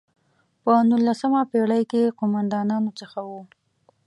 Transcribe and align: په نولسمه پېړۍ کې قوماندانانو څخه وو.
په 0.63 0.71
نولسمه 0.89 1.41
پېړۍ 1.51 1.83
کې 1.91 2.13
قوماندانانو 2.19 2.91
څخه 2.99 3.19
وو. 3.27 3.41